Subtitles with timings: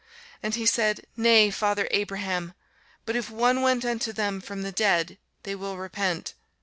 [0.41, 2.55] And he said, Nay, father Abraham:
[3.05, 6.33] but if one went unto them from the dead, they will repent.